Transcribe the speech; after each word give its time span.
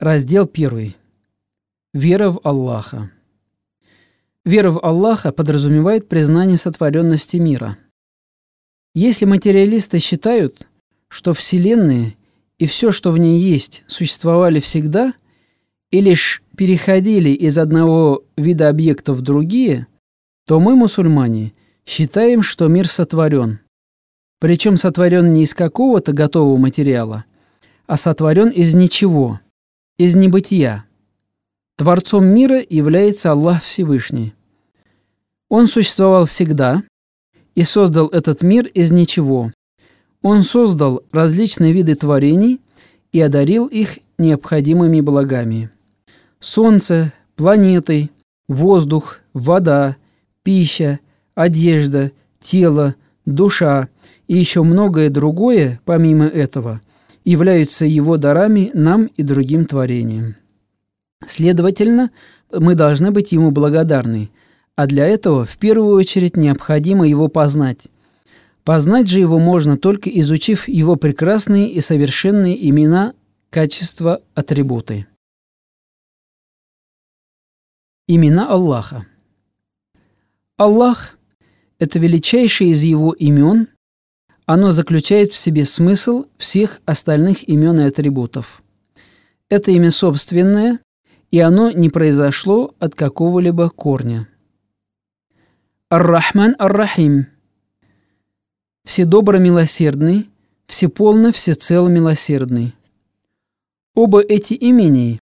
Раздел 0.00 0.48
1. 0.50 0.94
Вера 1.92 2.30
в 2.30 2.40
Аллаха. 2.42 3.10
Вера 4.46 4.70
в 4.70 4.82
Аллаха 4.82 5.30
подразумевает 5.30 6.08
признание 6.08 6.56
сотворенности 6.56 7.36
мира. 7.36 7.76
Если 8.94 9.26
материалисты 9.26 9.98
считают, 9.98 10.68
что 11.08 11.34
Вселенная 11.34 12.14
и 12.56 12.66
все, 12.66 12.92
что 12.92 13.12
в 13.12 13.18
ней 13.18 13.42
есть, 13.42 13.84
существовали 13.88 14.60
всегда 14.60 15.12
и 15.90 16.00
лишь 16.00 16.42
переходили 16.56 17.28
из 17.28 17.58
одного 17.58 18.24
вида 18.38 18.70
объектов 18.70 19.18
в 19.18 19.20
другие, 19.20 19.86
то 20.46 20.60
мы, 20.60 20.76
мусульмане, 20.76 21.52
считаем, 21.84 22.42
что 22.42 22.68
мир 22.68 22.88
сотворен. 22.88 23.58
Причем 24.38 24.78
сотворен 24.78 25.30
не 25.34 25.42
из 25.42 25.52
какого-то 25.52 26.14
готового 26.14 26.56
материала, 26.56 27.26
а 27.86 27.98
сотворен 27.98 28.48
из 28.48 28.72
ничего– 28.72 29.40
из 30.00 30.16
небытия. 30.16 30.86
Творцом 31.76 32.24
мира 32.24 32.64
является 32.70 33.32
Аллах 33.32 33.62
Всевышний. 33.62 34.32
Он 35.50 35.68
существовал 35.68 36.24
всегда 36.24 36.82
и 37.54 37.64
создал 37.64 38.08
этот 38.08 38.40
мир 38.40 38.66
из 38.68 38.90
ничего. 38.90 39.52
Он 40.22 40.42
создал 40.42 41.02
различные 41.12 41.74
виды 41.74 41.96
творений 41.96 42.62
и 43.12 43.20
одарил 43.20 43.66
их 43.66 43.98
необходимыми 44.16 45.02
благами. 45.02 45.68
Солнце, 46.38 47.12
планеты, 47.36 48.08
воздух, 48.48 49.18
вода, 49.34 49.98
пища, 50.42 50.98
одежда, 51.34 52.10
тело, 52.40 52.94
душа 53.26 53.90
и 54.28 54.38
еще 54.38 54.62
многое 54.62 55.10
другое, 55.10 55.78
помимо 55.84 56.24
этого– 56.24 56.80
являются 57.30 57.84
его 57.84 58.16
дарами 58.16 58.72
нам 58.74 59.06
и 59.06 59.22
другим 59.22 59.64
творениям. 59.64 60.34
Следовательно, 61.26 62.10
мы 62.50 62.74
должны 62.74 63.12
быть 63.12 63.30
ему 63.30 63.52
благодарны, 63.52 64.30
а 64.74 64.86
для 64.86 65.06
этого 65.06 65.46
в 65.46 65.56
первую 65.56 65.94
очередь 65.94 66.36
необходимо 66.36 67.06
его 67.06 67.28
познать. 67.28 67.88
Познать 68.64 69.08
же 69.08 69.20
его 69.20 69.38
можно 69.38 69.76
только 69.76 70.10
изучив 70.10 70.66
его 70.66 70.96
прекрасные 70.96 71.70
и 71.70 71.80
совершенные 71.80 72.68
имена, 72.68 73.14
качества, 73.48 74.20
атрибуты. 74.34 75.06
Имена 78.08 78.50
Аллаха. 78.50 79.06
Аллах– 80.56 81.16
это 81.78 82.00
величайший 82.00 82.68
из 82.68 82.82
его 82.82 83.12
имен, 83.12 83.68
оно 84.46 84.72
заключает 84.72 85.32
в 85.32 85.36
себе 85.36 85.64
смысл 85.64 86.26
всех 86.36 86.80
остальных 86.84 87.48
имен 87.48 87.80
и 87.80 87.84
атрибутов. 87.84 88.62
Это 89.48 89.70
имя 89.70 89.90
собственное, 89.90 90.80
и 91.30 91.40
оно 91.40 91.70
не 91.70 91.90
произошло 91.90 92.74
от 92.78 92.94
какого-либо 92.94 93.70
корня. 93.70 94.28
Ар-Рахман 95.90 96.54
Ар-Рахим. 96.58 97.26
Вседобро 98.84 99.38
милосердный, 99.38 100.30
всеполно 100.66 101.32
всецело 101.32 101.88
милосердный. 101.88 102.74
Оба 103.94 104.20
эти 104.22 104.54
имени 104.54 105.18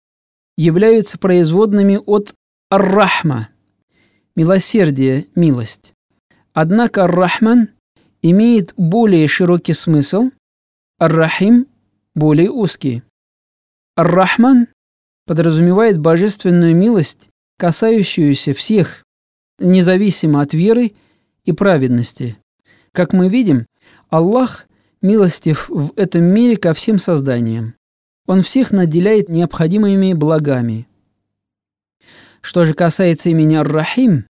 являются 0.58 1.18
производными 1.18 2.00
от 2.06 2.34
Ар-Рахма– 2.70 3.50
милосердие, 4.36 5.28
милость. 5.36 5.94
Однако 6.54 7.06
Ар-Рахман– 7.06 7.70
имеет 8.22 8.74
более 8.76 9.28
широкий 9.28 9.74
смысл, 9.74 10.32
Ар-Рахим– 11.00 11.68
более 12.16 12.50
узкий. 12.50 13.04
Ар-Рахман 13.96 14.68
подразумевает 15.26 16.00
божественную 16.00 16.76
милость, 16.76 17.30
касающуюся 17.58 18.54
всех, 18.54 19.04
независимо 19.60 20.42
от 20.42 20.54
веры 20.54 20.94
и 21.44 21.52
праведности. 21.52 22.38
Как 22.92 23.14
мы 23.14 23.30
видим, 23.30 23.68
Аллах 24.10 24.68
милостив 25.02 25.70
в 25.70 25.94
этом 25.96 26.24
мире 26.24 26.58
ко 26.58 26.74
всем 26.74 26.98
созданиям. 26.98 27.76
Он 28.26 28.42
всех 28.42 28.72
наделяет 28.72 29.30
необходимыми 29.30 30.14
благами. 30.14 30.88
Что 32.42 32.66
же 32.66 32.74
касается 32.74 33.30
имени 33.30 33.56
Ар-Рахим, 33.56 34.26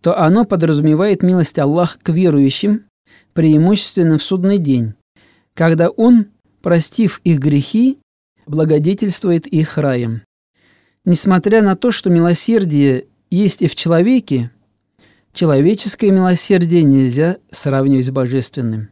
то 0.00 0.18
оно 0.18 0.44
подразумевает 0.44 1.22
милость 1.22 1.58
Аллаха 1.58 1.98
к 2.02 2.08
верующим, 2.10 2.86
преимущественно 3.32 4.18
в 4.18 4.24
судный 4.24 4.58
день, 4.58 4.94
когда 5.54 5.90
Он, 5.90 6.26
простив 6.62 7.20
их 7.24 7.38
грехи, 7.38 7.98
благодетельствует 8.46 9.46
их 9.46 9.78
раем. 9.78 10.22
Несмотря 11.04 11.62
на 11.62 11.76
то, 11.76 11.90
что 11.90 12.10
милосердие 12.10 13.06
есть 13.30 13.62
и 13.62 13.68
в 13.68 13.74
человеке, 13.74 14.50
человеческое 15.32 16.10
милосердие 16.10 16.84
нельзя 16.84 17.38
сравнивать 17.50 18.06
с 18.06 18.10
божественным. 18.10 18.88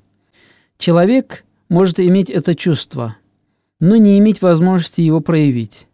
Человек 0.79 1.45
может 1.69 2.01
иметь 2.01 2.31
это 2.31 2.55
чувство, 2.55 3.17
но 3.79 3.97
не 3.97 4.19
иметь 4.19 4.43
возможности 4.43 5.01
его 5.03 5.21
проявить. 5.21 5.87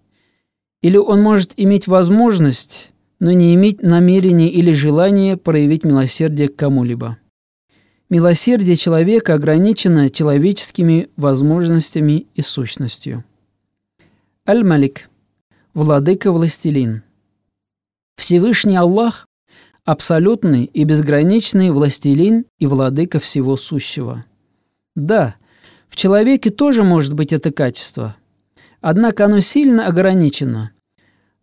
Или 0.83 0.97
он 0.97 1.21
может 1.21 1.53
иметь 1.57 1.87
возможность, 1.87 2.93
но 3.19 3.33
не 3.33 3.55
иметь 3.55 3.83
намерения 3.83 4.49
или 4.49 4.73
желания 4.73 5.37
проявить 5.37 5.85
милосердие 5.85 6.49
к 6.49 6.57
кому-либо. 6.57 7.19
Милосердие 8.09 8.77
человека 8.77 9.35
ограничено 9.35 10.11
человеческими 10.11 11.11
возможностями 11.17 12.29
и 12.35 12.43
сущностью. 12.43 13.25
Аль-Малик. 14.49 15.11
Владыка-властелин. 15.75 17.03
Всевышний 18.17 18.77
Аллах– 18.77 19.27
абсолютный 19.85 20.67
и 20.67 20.85
безграничный 20.85 21.73
властелин 21.73 22.45
и 22.61 22.69
владыка 22.69 23.19
всего 23.19 23.57
сущего. 23.57 24.25
Да, 24.95 25.35
в 25.89 25.97
человеке 25.97 26.51
тоже 26.51 26.85
может 26.85 27.15
быть 27.15 27.33
это 27.33 27.53
качество, 27.53 28.15
однако 28.81 29.25
оно 29.25 29.41
сильно 29.41 29.89
ограничено. 29.89 30.71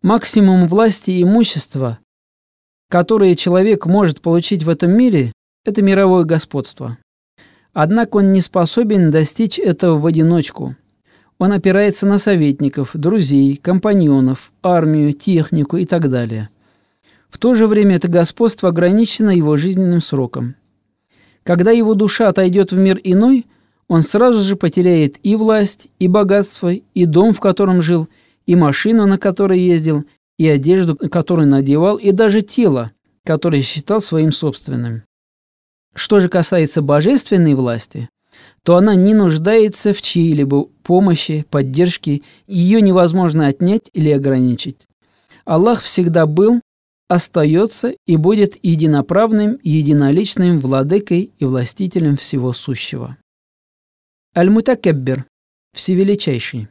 Максимум 0.00 0.66
власти 0.66 1.10
и 1.10 1.24
имущества, 1.24 1.98
которые 2.88 3.36
человек 3.36 3.84
может 3.84 4.22
получить 4.22 4.62
в 4.62 4.70
этом 4.70 4.92
мире, 4.92 5.30
это 5.64 5.82
мировое 5.82 6.24
господство. 6.24 6.98
Однако 7.72 8.18
он 8.18 8.32
не 8.32 8.40
способен 8.40 9.10
достичь 9.10 9.58
этого 9.58 9.98
в 9.98 10.06
одиночку. 10.06 10.76
Он 11.38 11.52
опирается 11.52 12.06
на 12.06 12.18
советников, 12.18 12.90
друзей, 12.94 13.56
компаньонов, 13.56 14.52
армию, 14.62 15.12
технику 15.12 15.76
и 15.76 15.84
так 15.84 16.08
далее. 16.08 16.50
В 17.28 17.38
то 17.38 17.56
же 17.56 17.66
время 17.66 17.96
это 17.96 18.06
господство 18.06 18.68
ограничено 18.68 19.30
его 19.30 19.56
жизненным 19.56 20.00
сроком. 20.00 20.54
Когда 21.42 21.72
его 21.72 21.94
душа 21.94 22.28
отойдет 22.28 22.70
в 22.70 22.78
мир 22.78 23.00
иной, 23.02 23.46
он 23.88 24.02
сразу 24.02 24.40
же 24.40 24.54
потеряет 24.56 25.18
и 25.24 25.34
власть, 25.34 25.88
и 25.98 26.06
богатство, 26.06 26.72
и 26.72 27.04
дом, 27.04 27.34
в 27.34 27.40
котором 27.40 27.82
жил, 27.82 28.08
и 28.46 28.54
машину, 28.54 29.06
на 29.06 29.18
которой 29.18 29.58
ездил, 29.58 30.04
и 30.38 30.48
одежду, 30.48 30.96
которую 30.96 31.48
надевал, 31.48 31.96
и 31.96 32.12
даже 32.12 32.42
тело, 32.42 32.92
которое 33.24 33.62
считал 33.62 34.00
своим 34.00 34.32
собственным. 34.32 35.02
Что 35.94 36.18
же 36.20 36.28
касается 36.28 36.82
божественной 36.82 37.54
власти, 37.54 38.08
то 38.62 38.76
она 38.76 38.94
не 38.94 39.14
нуждается 39.14 39.94
в 39.94 40.02
чьей-либо 40.02 40.64
помощи, 40.82 41.46
поддержке, 41.50 42.22
ее 42.46 42.80
невозможно 42.80 43.46
отнять 43.46 43.90
или 43.92 44.10
ограничить. 44.10 44.88
Аллах 45.44 45.82
всегда 45.82 46.26
был, 46.26 46.60
остается 47.08 47.94
и 48.06 48.16
будет 48.16 48.58
единоправным, 48.62 49.58
единоличным 49.62 50.58
владыкой 50.58 51.32
и 51.38 51.44
властителем 51.44 52.16
всего 52.16 52.52
сущего. 52.52 53.16
Аль-Мутакаббер– 54.36 55.26
всевеличайший. 55.74 56.68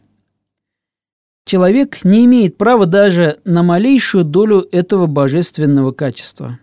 Человек 1.45 2.03
не 2.03 2.25
имеет 2.25 2.57
права 2.57 2.85
даже 2.85 3.39
на 3.45 3.63
малейшую 3.63 4.25
долю 4.25 4.67
этого 4.71 5.05
божественного 5.05 5.91
качества 5.93 6.59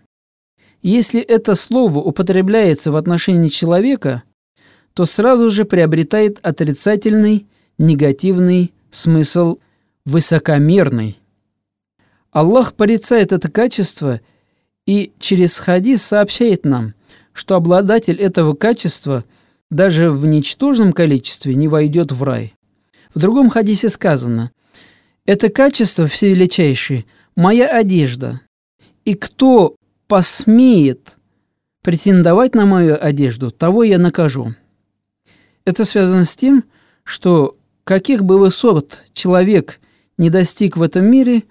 если 0.89 1.21
это 1.21 1.55
слово 1.55 1.99
употребляется 1.99 2.91
в 2.91 2.95
отношении 2.95 3.49
человека, 3.49 4.23
то 4.93 5.05
сразу 5.05 5.49
же 5.49 5.65
приобретает 5.65 6.39
отрицательный, 6.41 7.47
негативный 7.77 8.73
смысл 8.89 9.57
высокомерный. 10.05 11.19
Аллах 12.31 12.73
порицает 12.73 13.31
это 13.31 13.49
качество 13.49 14.19
и 14.85 15.11
через 15.19 15.59
хадис 15.59 16.01
сообщает 16.01 16.65
нам, 16.65 16.93
что 17.33 17.55
обладатель 17.55 18.19
этого 18.19 18.53
качества 18.53 19.23
даже 19.69 20.11
в 20.11 20.25
ничтожном 20.25 20.91
количестве 20.91 21.55
не 21.55 21.67
войдет 21.67 22.11
в 22.11 22.23
рай. 22.23 22.53
В 23.13 23.19
другом 23.19 23.49
хадисе 23.49 23.89
сказано, 23.89 24.51
«Это 25.25 25.49
качество 25.49 26.07
всевеличайшее– 26.07 27.05
моя 27.35 27.67
одежда, 27.67 28.41
и 29.05 29.13
кто 29.13 29.75
посмеет 30.11 31.15
претендовать 31.83 32.53
на 32.53 32.65
мою 32.65 32.97
одежду, 33.01 33.49
того 33.49 33.85
я 33.85 33.97
накажу. 33.97 34.53
Это 35.63 35.85
связано 35.85 36.25
с 36.25 36.35
тем, 36.35 36.65
что 37.05 37.55
каких 37.85 38.25
бы 38.25 38.37
высот 38.37 39.05
человек 39.13 39.79
не 40.17 40.29
достиг 40.29 40.75
в 40.75 40.81
этом 40.81 41.05
мире, 41.05 41.43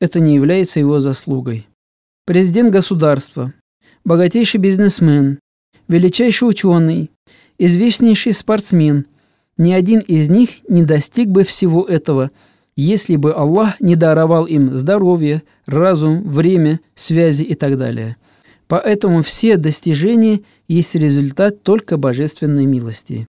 это 0.00 0.20
не 0.20 0.36
является 0.36 0.78
его 0.78 1.00
заслугой. 1.00 1.66
Президент 2.24 2.70
государства, 2.70 3.52
богатейший 4.04 4.60
бизнесмен, 4.60 5.40
величайший 5.88 6.48
ученый, 6.48 7.10
известнейший 7.58 8.32
спортсмен, 8.32 9.06
ни 9.56 9.72
один 9.72 9.98
из 9.98 10.28
них 10.28 10.50
не 10.68 10.84
достиг 10.84 11.30
бы 11.30 11.42
всего 11.42 11.84
этого, 11.84 12.30
если 12.76 13.16
бы 13.16 13.32
Аллах 13.32 13.80
не 13.80 13.96
даровал 13.96 14.46
им 14.46 14.78
здоровье, 14.78 15.42
разум, 15.66 16.22
время, 16.28 16.80
связи 16.94 17.42
и 17.42 17.54
так 17.54 17.76
далее. 17.78 18.16
Поэтому 18.68 19.22
все 19.22 19.56
достижения 19.56 20.40
есть 20.68 20.94
результат 20.94 21.62
только 21.62 21.96
божественной 21.98 22.64
милости. 22.64 23.26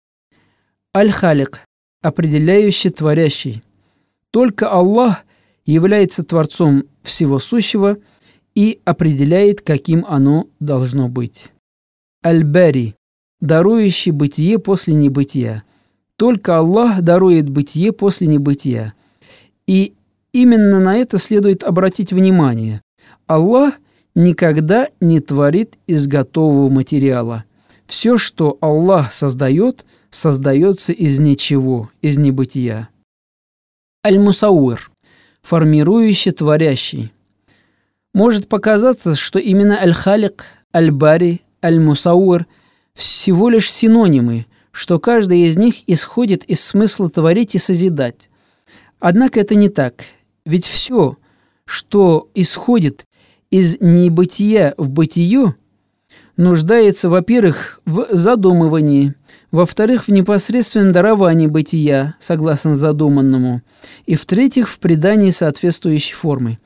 Аль-Халик– 0.97 1.65
определяющий 2.03 2.91
творящий. 2.91 3.63
Только 4.31 4.69
Аллах 4.69 5.25
является 5.65 6.25
Творцом 6.25 6.85
всего 7.03 7.39
сущего 7.39 7.99
и 8.55 8.81
определяет, 8.85 9.61
каким 9.61 10.05
оно 10.09 10.49
должно 10.59 11.09
быть. 11.09 11.53
Аль-Бари– 12.27 12.97
дарующий 13.41 14.11
бытие 14.11 14.59
после 14.59 14.95
небытия. 14.95 15.63
Только 16.17 16.59
Аллах 16.59 17.03
дарует 17.03 17.49
бытие 17.49 17.93
после 17.93 18.27
небытия. 18.27 18.95
И 19.69 19.95
именно 20.33 20.81
на 20.81 20.97
это 20.97 21.19
следует 21.19 21.63
обратить 21.63 22.13
внимание. 22.13 22.81
Аллах 23.27 23.75
никогда 24.15 24.89
не 24.99 25.21
творит 25.21 25.77
из 25.87 26.07
готового 26.07 26.71
материала. 26.71 27.45
Все, 27.87 28.17
что 28.17 28.57
Аллах 28.63 29.13
создает, 29.13 29.85
создается 30.11 30.93
из 30.93 31.19
ничего, 31.19 31.91
из 32.01 32.17
небытия. 32.17 32.89
Аль-Мусауэр– 34.05 34.91
формирующий, 35.43 36.33
творящий. 36.33 37.13
Может 38.15 38.49
показаться, 38.49 39.15
что 39.15 39.39
именно 39.39 39.79
Аль-Халик, 39.79 40.45
Аль-Бари, 40.75 41.43
Аль-Мусауэр– 41.63 42.47
всего 42.95 43.51
лишь 43.51 43.71
синонимы, 43.71 44.47
что 44.73 44.99
каждый 44.99 45.41
из 45.41 45.57
них 45.57 45.89
исходит 45.89 46.45
из 46.45 46.65
смысла 46.65 47.11
творить 47.11 47.55
и 47.55 47.59
созидать. 47.59 48.28
Однако 49.01 49.41
это 49.41 49.55
не 49.55 49.69
так, 49.69 50.05
ведь 50.45 50.67
все, 50.67 51.17
что 51.65 52.29
исходит 52.35 53.05
из 53.51 53.81
небытия 53.81 54.75
в 54.77 54.89
бытие, 54.89 55.55
нуждается, 56.37 57.09
во-первых, 57.09 57.81
в 57.85 58.09
задумывании, 58.11 59.15
во-вторых, 59.51 60.09
в 60.09 60.11
непосредственном 60.11 60.93
даровании 60.93 61.47
бытия, 61.47 62.17
согласно 62.19 62.77
задуманному, 62.77 63.63
и 64.07 64.17
в-третьих, 64.17 64.69
в 64.69 64.79
придании 64.79 65.31
соответствующей 65.31 66.15
формы. 66.15 66.59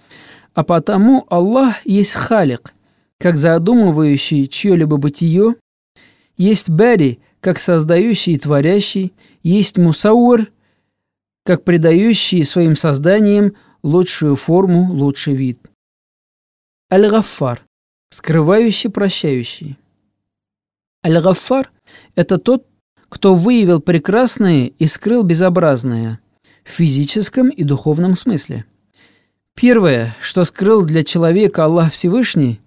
А 0.54 0.64
потому 0.64 1.26
Аллах 1.28 1.84
есть 1.86 2.12
халик, 2.12 2.74
как 3.18 3.36
задумывающий 3.36 4.48
чье-либо 4.48 4.96
бытие, 4.96 5.54
есть 6.36 6.70
бари, 6.70 7.20
как 7.40 7.58
создающий 7.58 8.34
и 8.34 8.38
творящий, 8.38 9.12
есть 9.42 9.78
мусаур, 9.78 10.48
как 11.44 11.64
придающий 11.64 12.44
своим 12.44 12.76
созданиям 12.76 13.54
лучшую 13.82 14.36
форму, 14.36 14.92
лучший 14.92 15.34
вид. 15.34 15.60
Аль-Гаффар, 16.92 17.62
скрывающий, 18.10 18.90
прощающий. 18.90 19.78
Аль-Гаффар– 21.04 21.72
это 22.14 22.38
тот, 22.38 22.66
кто 23.08 23.34
выявил 23.34 23.80
прекрасное 23.80 24.66
и 24.66 24.86
скрыл 24.86 25.22
безобразное 25.22 26.20
в 26.64 26.70
физическом 26.70 27.48
и 27.48 27.64
духовном 27.64 28.14
смысле. 28.14 28.64
Первое, 29.54 30.14
что 30.20 30.44
скрыл 30.44 30.84
для 30.84 31.02
человека 31.04 31.64
Аллах 31.64 31.92
Всевышний, 31.92 32.60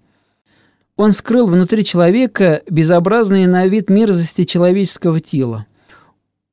он 0.96 1.12
скрыл 1.12 1.46
внутри 1.46 1.84
человека 1.84 2.62
безобразные 2.70 3.48
на 3.48 3.66
вид 3.66 3.90
мерзости 3.90 4.44
человеческого 4.44 5.20
тела 5.20 5.66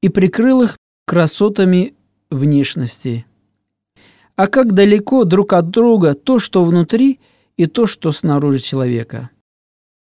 и 0.01 0.09
прикрыл 0.09 0.63
их 0.63 0.77
красотами 1.05 1.93
внешности. 2.33 3.25
А 4.35 4.47
как 4.47 4.73
далеко 4.73 5.23
друг 5.23 5.53
от 5.53 5.69
друга 5.69 6.13
то, 6.13 6.39
что 6.39 6.63
внутри, 6.63 7.19
и 7.55 7.67
то, 7.67 7.85
что 7.85 8.11
снаружи 8.11 8.59
человека. 8.59 9.29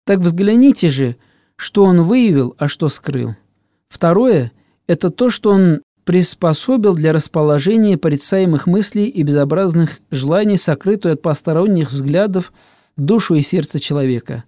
Так 0.04 0.20
взгляните 0.20 0.90
же, 0.90 1.16
что 1.56 1.84
он 1.84 2.02
выявил, 2.02 2.54
а 2.58 2.68
что 2.68 2.88
скрыл. 2.88 3.36
Второе– 3.88 4.52
это 4.86 5.10
то, 5.10 5.30
что 5.30 5.50
он 5.50 5.82
приспособил 6.04 6.94
для 6.94 7.12
расположения 7.12 7.98
порицаемых 7.98 8.66
мыслей 8.66 9.06
и 9.08 9.22
безобразных 9.22 10.00
желаний, 10.10 10.56
сокрытую 10.56 11.14
от 11.14 11.22
посторонних 11.22 11.92
взглядов 11.92 12.52
душу 12.96 13.34
и 13.34 13.42
сердце 13.42 13.78
человека. 13.78 14.44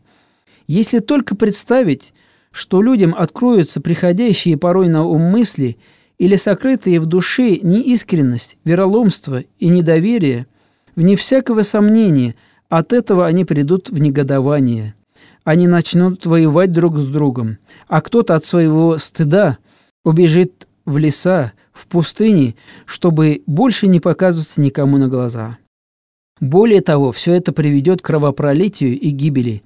Если 0.66 1.00
только 1.00 1.36
представить, 1.36 2.14
что 2.50 2.80
людям 2.80 3.14
откроются 3.14 3.80
приходящие 3.80 4.56
порой 4.56 4.88
на 4.88 5.04
ум 5.04 5.22
мысли 5.22 5.76
или 6.20 6.36
сокрытые 6.36 7.00
в 7.00 7.06
душе 7.06 7.56
неискренность, 7.62 8.58
вероломство 8.62 9.42
и 9.58 9.68
недоверие, 9.68 10.46
вне 10.94 11.16
всякого 11.16 11.62
сомнения, 11.62 12.34
от 12.68 12.92
этого 12.92 13.26
они 13.26 13.46
придут 13.46 13.88
в 13.88 13.98
негодование. 13.98 14.94
Они 15.44 15.66
начнут 15.66 16.26
воевать 16.26 16.72
друг 16.72 16.98
с 16.98 17.08
другом, 17.08 17.56
а 17.88 18.02
кто-то 18.02 18.34
от 18.34 18.44
своего 18.44 18.98
стыда 18.98 19.56
убежит 20.04 20.68
в 20.84 20.98
леса, 20.98 21.54
в 21.72 21.86
пустыне, 21.86 22.54
чтобы 22.84 23.42
больше 23.46 23.86
не 23.86 23.98
показываться 23.98 24.60
никому 24.60 24.98
на 24.98 25.08
глаза. 25.08 25.56
Более 26.38 26.82
того, 26.82 27.12
все 27.12 27.32
это 27.32 27.54
приведет 27.54 28.02
к 28.02 28.04
кровопролитию 28.04 29.00
и 29.00 29.08
гибели. 29.08 29.62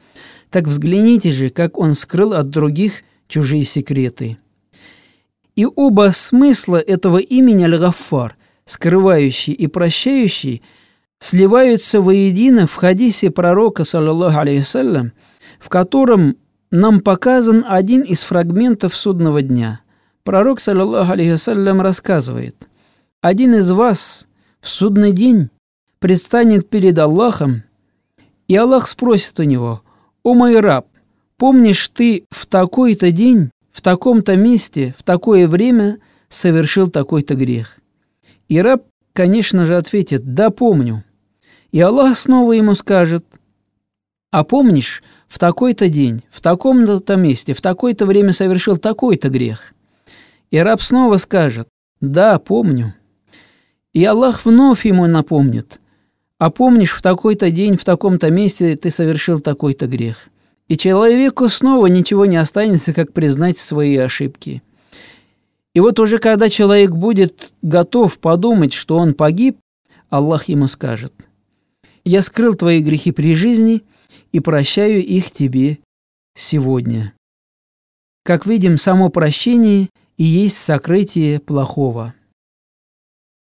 Так 0.50 0.68
взгляните 0.68 1.32
же, 1.32 1.50
как 1.50 1.78
он 1.78 1.94
скрыл 1.94 2.32
от 2.32 2.48
других 2.50 3.02
чужие 3.26 3.64
секреты. 3.64 4.38
И 5.56 5.66
оба 5.66 6.10
смысла 6.12 6.76
этого 6.76 7.18
имени 7.18 7.64
Аль-Гаффар, 7.64 8.36
скрывающий 8.64 9.52
и 9.52 9.66
прощающий, 9.68 10.62
сливаются 11.20 12.00
воедино 12.00 12.66
в 12.66 12.74
хадисе 12.74 13.30
пророка, 13.30 13.84
саллаллаху 13.84 14.38
алейхиссалям, 14.38 15.12
в 15.60 15.68
котором 15.68 16.36
нам 16.70 17.00
показан 17.00 17.64
один 17.68 18.02
из 18.02 18.22
фрагментов 18.22 18.96
судного 18.96 19.42
дня. 19.42 19.80
Пророк, 20.24 20.58
саллаллаху 20.58 21.12
алейхиссалям, 21.12 21.80
рассказывает, 21.80 22.68
«Один 23.20 23.54
из 23.54 23.70
вас 23.70 24.26
в 24.60 24.68
судный 24.68 25.12
день 25.12 25.50
предстанет 26.00 26.68
перед 26.68 26.98
Аллахом, 26.98 27.62
и 28.48 28.56
Аллах 28.56 28.88
спросит 28.88 29.38
у 29.38 29.44
него, 29.44 29.82
«О 30.24 30.34
мой 30.34 30.58
раб, 30.58 30.88
помнишь 31.36 31.88
ты 31.88 32.24
в 32.30 32.46
такой-то 32.46 33.10
день, 33.12 33.50
в 33.74 33.82
таком-то 33.82 34.36
месте, 34.36 34.94
в 34.96 35.02
такое 35.02 35.48
время 35.48 35.98
совершил 36.28 36.88
такой-то 36.88 37.34
грех?» 37.34 37.80
И 38.48 38.62
раб, 38.62 38.84
конечно 39.12 39.66
же, 39.66 39.76
ответит, 39.76 40.22
«Да, 40.32 40.48
помню». 40.50 41.02
И 41.72 41.80
Аллах 41.80 42.16
снова 42.16 42.52
ему 42.52 42.74
скажет, 42.76 43.26
«А 44.30 44.44
помнишь, 44.44 45.02
в 45.34 45.40
такой-то 45.40 45.88
день, 45.88 46.22
в 46.30 46.40
таком-то 46.40 47.16
месте, 47.16 47.54
в 47.54 47.60
такое-то 47.60 48.06
время 48.06 48.32
совершил 48.32 48.76
такой-то 48.76 49.30
грех. 49.30 49.74
И 50.52 50.58
раб 50.58 50.80
снова 50.80 51.16
скажет, 51.16 51.66
да, 52.00 52.38
помню. 52.38 52.94
И 53.92 54.04
Аллах 54.04 54.44
вновь 54.44 54.86
ему 54.86 55.06
напомнит, 55.06 55.80
а 56.38 56.50
помнишь, 56.50 56.92
в 56.92 57.02
такой-то 57.02 57.50
день, 57.50 57.76
в 57.76 57.84
таком-то 57.84 58.30
месте 58.30 58.76
ты 58.76 58.90
совершил 58.90 59.40
такой-то 59.40 59.88
грех. 59.88 60.28
И 60.68 60.76
человеку 60.76 61.48
снова 61.48 61.86
ничего 61.86 62.26
не 62.26 62.36
останется, 62.36 62.92
как 62.92 63.12
признать 63.12 63.58
свои 63.58 63.96
ошибки. 63.96 64.62
И 65.74 65.80
вот 65.80 65.98
уже 65.98 66.18
когда 66.18 66.48
человек 66.48 66.92
будет 66.92 67.52
готов 67.62 68.18
подумать, 68.18 68.72
что 68.72 68.96
он 68.96 69.14
погиб, 69.14 69.58
Аллах 70.08 70.48
ему 70.48 70.68
скажет, 70.68 71.12
«Я 72.04 72.22
скрыл 72.22 72.54
твои 72.54 72.82
грехи 72.82 73.12
при 73.12 73.34
жизни– 73.34 73.82
и 74.34 74.40
прощаю 74.40 74.98
их 74.98 75.30
тебе 75.30 75.78
сегодня. 76.34 77.14
Как 78.24 78.46
видим, 78.46 78.78
само 78.78 79.08
прощение 79.08 79.88
и 80.16 80.24
есть 80.24 80.56
сокрытие 80.56 81.38
плохого. 81.38 82.16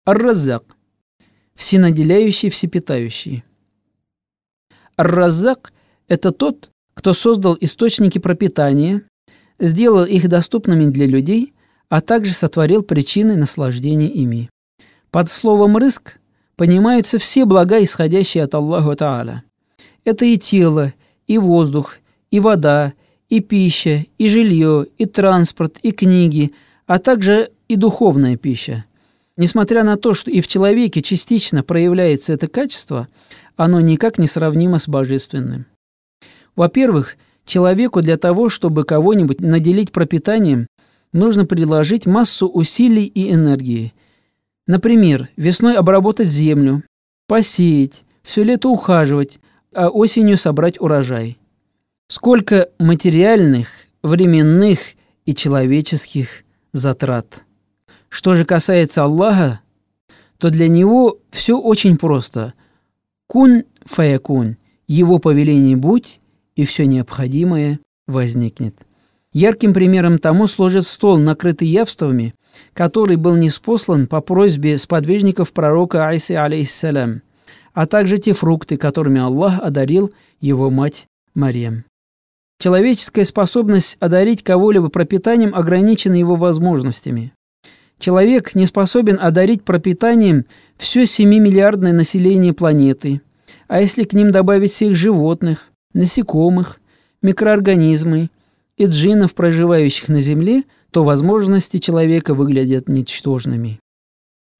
Ар-Раззак– 0.04 0.76
всенаделяющий, 1.54 2.50
всепитающий. 2.50 3.44
Ар-Раззак– 4.98 5.72
это 6.08 6.32
тот, 6.32 6.70
кто 6.94 7.12
создал 7.12 7.56
источники 7.60 8.18
пропитания, 8.18 9.02
сделал 9.58 10.04
их 10.04 10.28
доступными 10.28 10.86
для 10.86 11.06
людей, 11.06 11.52
а 11.88 12.00
также 12.00 12.32
сотворил 12.32 12.82
причины 12.82 13.36
наслаждения 13.36 14.08
ими. 14.08 14.50
Под 15.10 15.30
словом 15.30 15.76
«рыск» 15.76 16.18
понимаются 16.56 17.18
все 17.18 17.44
блага, 17.44 17.82
исходящие 17.82 18.44
от 18.44 18.54
Аллаху 18.54 18.94
Тааля. 18.96 19.44
Это 20.04 20.24
и 20.24 20.36
тело, 20.38 20.92
и 21.26 21.38
воздух, 21.38 21.96
и 22.30 22.40
вода, 22.40 22.92
и 23.28 23.40
пища, 23.40 24.04
и 24.18 24.28
жилье, 24.28 24.86
и 24.98 25.06
транспорт, 25.06 25.78
и 25.82 25.92
книги, 25.92 26.52
а 26.86 26.98
также 26.98 27.50
и 27.68 27.76
духовная 27.76 28.36
пища. 28.36 28.84
Несмотря 29.36 29.82
на 29.82 29.96
то, 29.96 30.14
что 30.14 30.30
и 30.30 30.40
в 30.40 30.46
человеке 30.46 31.02
частично 31.02 31.62
проявляется 31.62 32.32
это 32.32 32.46
качество, 32.46 33.08
оно 33.56 33.80
никак 33.80 34.18
не 34.18 34.28
сравнимо 34.28 34.78
с 34.78 34.88
божественным. 34.88 35.66
Во-первых, 36.56 37.16
человеку 37.44 38.00
для 38.00 38.16
того, 38.16 38.48
чтобы 38.48 38.84
кого-нибудь 38.84 39.40
наделить 39.40 39.92
пропитанием, 39.92 40.66
нужно 41.12 41.46
приложить 41.46 42.06
массу 42.06 42.48
усилий 42.48 43.06
и 43.06 43.32
энергии. 43.32 43.92
Например, 44.66 45.28
весной 45.36 45.76
обработать 45.76 46.28
землю, 46.28 46.82
посеять, 47.26 48.04
все 48.22 48.42
лето 48.42 48.70
ухаживать, 48.70 49.38
а 49.74 49.88
осенью 49.88 50.38
собрать 50.38 50.80
урожай. 50.80 51.38
Сколько 52.08 52.68
материальных, 52.78 53.68
временных 54.02 54.78
и 55.26 55.34
человеческих 55.34 56.44
затрат. 56.72 57.42
Что 58.08 58.36
же 58.36 58.44
касается 58.44 59.04
Аллаха, 59.04 59.60
то 60.38 60.50
для 60.50 60.68
него 60.68 61.18
все 61.30 61.58
очень 61.58 61.96
просто. 61.96 62.54
Кун 63.26 63.64
фаякун, 63.84 64.56
его 64.86 65.18
повеление 65.18 65.76
будь, 65.76 66.20
и 66.56 66.64
все 66.64 66.86
необходимое 66.86 67.80
возникнет. 68.06 68.76
Ярким 69.32 69.74
примером 69.74 70.18
тому 70.18 70.46
служит 70.46 70.86
стол, 70.86 71.18
накрытый 71.18 71.66
явствами, 71.66 72.34
который 72.72 73.16
был 73.16 73.34
неспослан 73.36 74.06
по 74.06 74.20
просьбе 74.20 74.78
сподвижников 74.78 75.52
пророка 75.52 76.06
Айсы, 76.06 76.32
алейхиссалям, 76.32 77.22
а 77.72 77.86
также 77.86 78.18
те 78.18 78.32
фрукты, 78.32 78.76
которыми 78.76 79.20
Аллах 79.20 79.58
одарил 79.60 80.12
его 80.40 80.70
мать 80.70 81.06
Мариям. 81.34 81.84
Человеческая 82.60 83.24
способность 83.24 83.96
одарить 83.98 84.44
кого-либо 84.44 84.88
пропитанием 84.88 85.54
ограничена 85.54 86.14
его 86.14 86.36
возможностями. 86.36 87.32
Человек 87.98 88.54
не 88.54 88.66
способен 88.66 89.18
одарить 89.20 89.64
пропитанием 89.64 90.46
все 90.76 91.02
7-миллиардное 91.02 91.92
население 91.92 92.52
планеты. 92.52 93.20
А 93.66 93.80
если 93.80 94.04
к 94.04 94.12
ним 94.12 94.30
добавить 94.30 94.72
всех 94.72 94.94
животных, 94.94 95.72
насекомых, 95.94 96.80
микроорганизмы 97.22 98.30
и 98.76 98.86
джинов, 98.86 99.34
проживающих 99.34 100.08
на 100.08 100.20
Земле, 100.20 100.64
то 100.90 101.02
возможности 101.02 101.78
человека 101.78 102.34
выглядят 102.34 102.88
ничтожными. 102.88 103.80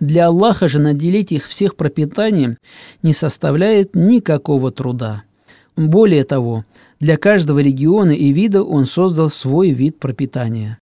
Для 0.00 0.26
Аллаха 0.26 0.68
же 0.68 0.78
наделить 0.80 1.30
их 1.30 1.46
всех 1.46 1.76
пропитанием 1.76 2.58
не 3.02 3.12
составляет 3.12 3.94
никакого 3.94 4.70
труда. 4.72 5.24
Более 5.76 6.24
того, 6.24 6.64
для 6.98 7.16
каждого 7.16 7.58
региона 7.58 8.12
и 8.12 8.32
вида 8.32 8.62
он 8.62 8.86
создал 8.86 9.30
свой 9.30 9.70
вид 9.70 9.98
пропитания. 9.98 10.78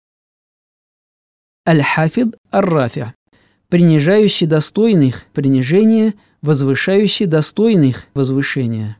Аль-Хафид 1.66 2.36
Ар-Рафи– 2.50 3.12
принижающий 3.68 4.46
достойных 4.46 5.26
принижения, 5.32 6.14
возвышающий 6.42 7.26
достойных 7.26 8.06
возвышения. 8.14 8.97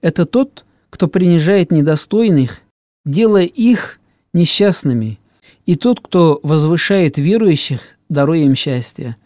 Это 0.00 0.26
тот, 0.26 0.64
кто 0.90 1.08
принижает 1.08 1.72
недостойных, 1.72 2.62
делая 3.04 3.44
их 3.44 4.00
несчастными, 4.32 5.18
и 5.66 5.76
тот, 5.76 6.00
кто 6.00 6.40
возвышает 6.42 7.18
верующих, 7.18 7.80
даруя 8.08 8.40
им 8.40 8.54
счастье. 8.54 9.16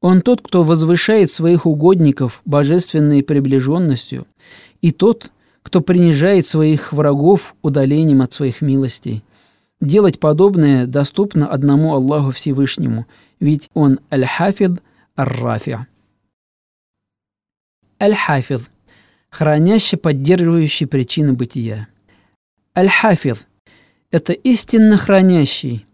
Он 0.00 0.20
тот, 0.20 0.42
кто 0.42 0.62
возвышает 0.62 1.30
своих 1.30 1.64
угодников 1.66 2.42
божественной 2.44 3.22
приближенностью, 3.22 4.26
и 4.82 4.92
тот, 4.92 5.30
кто 5.62 5.80
принижает 5.80 6.46
своих 6.46 6.92
врагов 6.92 7.54
удалением 7.62 8.22
от 8.22 8.32
своих 8.32 8.60
милостей. 8.60 9.24
Делать 9.80 10.20
подобное 10.20 10.86
доступно 10.86 11.48
одному 11.48 11.94
Аллаху 11.94 12.30
Всевышнему, 12.30 13.06
ведь 13.40 13.68
Он 13.74 13.98
Аль-Хафид 14.12 14.82
Ар-Рафи. 15.16 15.86
Аль-Хафид– 18.00 18.62
хранящий, 19.36 19.98
поддерживающий 19.98 20.86
причины 20.86 21.34
бытия. 21.34 21.88
Аль-Хафид– 22.74 23.46
это 24.10 24.32
истинно 24.32 24.96
хранящий, 24.96 25.84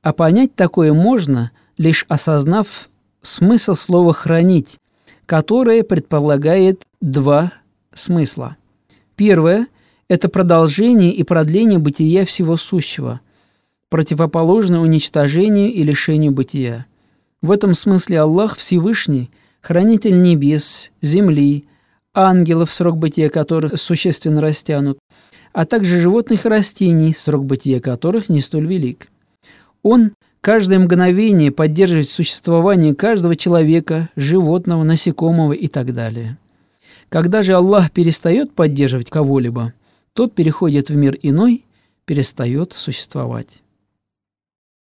а 0.00 0.12
понять 0.12 0.54
такое 0.54 0.92
можно, 0.92 1.50
лишь 1.76 2.06
осознав 2.08 2.88
смысл 3.20 3.74
слова 3.74 4.12
«хранить», 4.12 4.78
которое 5.26 5.82
предполагает 5.82 6.84
два 7.00 7.50
смысла. 7.92 8.56
Первое– 9.16 9.66
это 10.08 10.28
продолжение 10.28 11.12
и 11.12 11.24
продление 11.24 11.80
бытия 11.80 12.24
всего 12.24 12.56
сущего, 12.56 13.20
противоположное 13.88 14.78
уничтожению 14.78 15.72
и 15.72 15.82
лишению 15.82 16.30
бытия. 16.30 16.86
В 17.42 17.50
этом 17.50 17.74
смысле 17.74 18.20
Аллах 18.20 18.56
Всевышний, 18.56 19.32
хранитель 19.62 20.22
небес, 20.22 20.92
земли, 21.02 21.64
ангелов, 22.14 22.72
срок 22.72 22.96
бытия 22.96 23.28
которых 23.28 23.80
существенно 23.80 24.40
растянут, 24.40 24.98
а 25.52 25.66
также 25.66 25.98
животных 25.98 26.46
и 26.46 26.48
растений, 26.48 27.12
срок 27.12 27.44
бытия 27.44 27.80
которых 27.80 28.28
не 28.28 28.40
столь 28.40 28.66
велик. 28.66 29.08
Он 29.82 30.12
каждое 30.40 30.78
мгновение 30.78 31.50
поддерживает 31.50 32.08
существование 32.08 32.94
каждого 32.94 33.36
человека, 33.36 34.08
животного, 34.16 34.84
насекомого 34.84 35.52
и 35.52 35.68
так 35.68 35.92
далее. 35.92 36.38
Когда 37.08 37.42
же 37.42 37.54
Аллах 37.54 37.90
перестает 37.90 38.52
поддерживать 38.52 39.10
кого-либо, 39.10 39.74
тот 40.12 40.34
переходит 40.34 40.88
в 40.88 40.96
мир 40.96 41.18
иной, 41.22 41.64
перестает 42.04 42.72
существовать. 42.72 43.62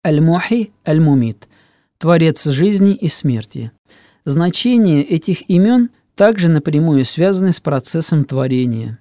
Аль-Мухи 0.05 0.71
Аль-Мумит– 0.87 1.47
Творец 2.03 2.43
жизни 2.43 2.93
и 2.95 3.07
смерти. 3.07 3.71
Значение 4.25 5.03
этих 5.03 5.49
имен 5.49 5.89
также 6.15 6.49
напрямую 6.49 7.05
связаны 7.05 7.53
с 7.53 7.59
процессом 7.59 8.25
творения. 8.25 8.99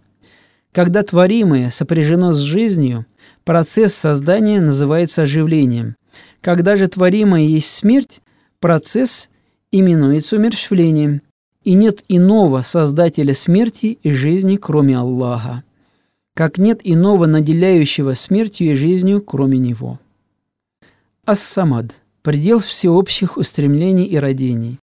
Когда 0.73 1.03
творимое 1.03 1.71
сопряжено 1.71 2.33
с 2.33 2.39
жизнью, 2.39 3.07
процесс 3.45 3.95
создания 3.95 4.61
называется 4.61 5.23
оживлением. 5.23 5.97
Когда 6.41 6.77
же 6.77 6.89
творимое 6.89 7.43
есть 7.43 7.71
смерть, 7.71 8.23
процесс 8.59 9.29
именуется 9.71 10.37
умерщвлением. 10.37 11.23
И 11.63 11.75
нет 11.75 12.03
иного 12.09 12.63
создателя 12.63 13.35
смерти 13.35 13.99
и 14.03 14.13
жизни, 14.13 14.57
кроме 14.57 14.99
Аллаха, 14.99 15.63
как 16.35 16.59
нет 16.59 16.81
иного 16.83 17.27
наделяющего 17.27 18.15
смертью 18.15 18.73
и 18.73 18.75
жизнью, 18.75 19.23
кроме 19.23 19.59
Него. 19.59 20.01
Ас-Самад– 21.25 21.95
предел 22.23 22.59
всеобщих 22.59 23.37
устремлений 23.37 24.07
и 24.07 24.17
родений. 24.17 24.81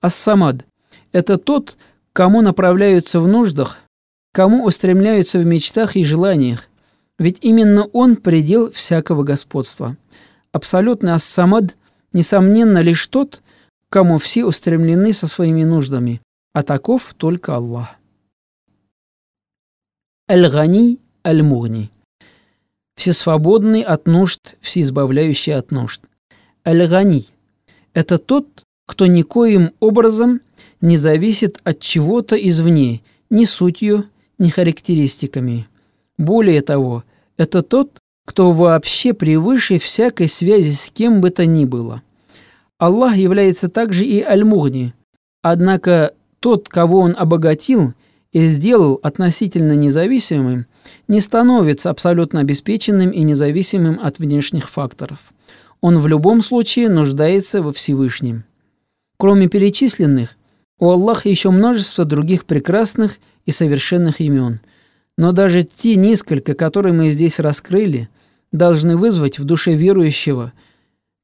Ас-Самад– 0.00 0.66
это 1.12 1.38
тот, 1.38 1.76
кому 2.12 2.40
направляются 2.42 3.20
в 3.20 3.28
нуждах, 3.28 3.78
кому 4.32 4.64
устремляются 4.64 5.38
в 5.38 5.44
мечтах 5.44 5.96
и 5.96 6.04
желаниях, 6.04 6.68
ведь 7.18 7.38
именно 7.42 7.86
он– 7.86 8.16
предел 8.16 8.70
всякого 8.70 9.22
господства. 9.22 9.96
Абсолютный 10.52 11.12
Ас-Самад– 11.12 11.76
несомненно 12.12 12.80
лишь 12.80 13.06
тот, 13.06 13.42
кому 13.90 14.18
все 14.18 14.44
устремлены 14.44 15.12
со 15.12 15.26
своими 15.26 15.64
нуждами, 15.64 16.20
а 16.52 16.62
таков 16.62 17.14
только 17.16 17.56
Аллах. 17.56 17.96
Аль-Гани 20.30 21.00
Аль-Мугни– 21.26 21.90
всесвободный 22.96 23.82
от 23.82 24.06
нужд, 24.06 24.56
всеизбавляющий 24.60 25.54
от 25.54 25.70
нужд. 25.70 26.02
Аль-Гани– 26.66 27.26
это 27.94 28.18
тот, 28.18 28.46
кто 28.86 29.06
никоим 29.06 29.72
образом 29.80 30.40
не 30.80 30.96
зависит 30.96 31.60
от 31.64 31.80
чего-то 31.80 32.36
извне, 32.36 33.02
ни 33.30 33.44
сутью, 33.44 34.04
ни 34.38 34.48
характеристиками. 34.48 35.66
Более 36.16 36.62
того, 36.62 37.04
это 37.36 37.62
тот, 37.62 37.98
кто 38.26 38.52
вообще 38.52 39.14
превыше 39.14 39.78
всякой 39.78 40.28
связи 40.28 40.72
с 40.72 40.90
кем 40.90 41.20
бы 41.20 41.30
то 41.30 41.46
ни 41.46 41.64
было. 41.64 42.02
Аллах 42.78 43.16
является 43.16 43.68
также 43.68 44.04
и 44.04 44.22
Аль-Мугни, 44.22 44.94
однако 45.42 46.12
тот, 46.40 46.68
кого 46.68 47.00
он 47.00 47.14
обогатил 47.18 47.94
и 48.32 48.46
сделал 48.46 49.00
относительно 49.02 49.72
независимым– 49.72 50.66
не 51.06 51.20
становится 51.20 51.90
абсолютно 51.90 52.40
обеспеченным 52.40 53.10
и 53.10 53.22
независимым 53.22 53.98
от 54.02 54.18
внешних 54.18 54.68
факторов. 54.68 55.18
Он 55.80 55.98
в 55.98 56.06
любом 56.06 56.42
случае 56.42 56.88
нуждается 56.88 57.62
во 57.62 57.72
Всевышнем. 57.72 58.44
Кроме 59.16 59.48
перечисленных, 59.48 60.36
у 60.78 60.90
Аллаха 60.90 61.28
еще 61.28 61.50
множество 61.50 62.04
других 62.04 62.44
прекрасных 62.44 63.18
и 63.44 63.52
совершенных 63.52 64.20
имен. 64.20 64.60
Но 65.16 65.32
даже 65.32 65.64
те 65.64 65.96
несколько, 65.96 66.54
которые 66.54 66.92
мы 66.92 67.10
здесь 67.10 67.40
раскрыли, 67.40 68.08
должны 68.52 68.96
вызвать 68.96 69.38
в 69.38 69.44
душе 69.44 69.74
верующего 69.74 70.52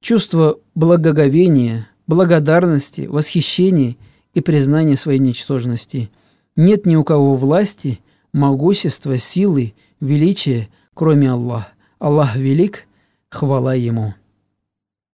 чувство 0.01 0.59
благоговения, 0.75 1.89
благодарности, 2.07 3.07
восхищения 3.07 3.97
и 4.35 4.41
признания 4.41 4.97
своей 4.97 5.21
ничтожности. 5.21 6.11
Нет 6.57 6.87
ни 6.87 6.97
у 6.97 7.05
кого 7.05 7.37
власти– 7.37 8.01
могущества, 8.35 9.17
силы, 9.17 9.75
величия, 10.01 10.69
кроме 10.93 11.31
Аллаха. 11.31 11.69
Аллах 11.99 12.37
велик, 12.37 12.87
хвала 13.31 13.75
Ему. 13.75 14.15